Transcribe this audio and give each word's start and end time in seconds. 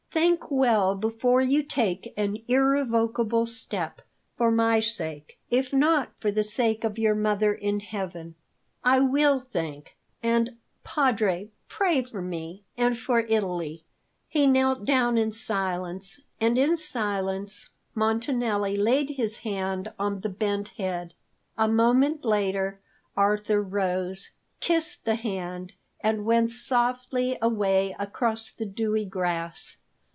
Think 0.13 0.51
well 0.51 0.93
before 0.95 1.39
you 1.39 1.63
take 1.63 2.13
an 2.17 2.37
irrevocable 2.49 3.45
step, 3.45 4.01
for 4.35 4.51
my 4.51 4.81
sake, 4.81 5.39
if 5.49 5.71
not 5.73 6.09
for 6.19 6.31
the 6.31 6.43
sake 6.43 6.83
of 6.83 6.99
your 6.99 7.15
mother 7.15 7.53
in 7.53 7.79
heaven." 7.79 8.35
"I 8.83 8.99
will 8.99 9.39
think 9.39 9.95
and 10.21 10.57
Padre, 10.83 11.49
pray 11.69 12.03
for 12.03 12.21
me, 12.21 12.65
and 12.75 12.97
for 12.97 13.21
Italy." 13.21 13.85
He 14.27 14.47
knelt 14.47 14.83
down 14.83 15.17
in 15.17 15.31
silence, 15.31 16.19
and 16.41 16.57
in 16.57 16.75
silence 16.75 17.69
Montanelli 17.95 18.75
laid 18.75 19.11
his 19.11 19.37
hand 19.39 19.93
on 19.97 20.19
the 20.19 20.29
bent 20.29 20.69
head. 20.75 21.13
A 21.57 21.69
moment 21.69 22.25
later 22.25 22.81
Arthur 23.15 23.61
rose, 23.61 24.31
kissed 24.59 25.05
the 25.05 25.15
hand, 25.15 25.71
and 26.01 26.25
went 26.25 26.51
softly 26.51 27.37
away 27.41 27.95
across 27.97 28.51
the 28.51 28.65
dewy 28.65 29.05
grass. 29.05 29.77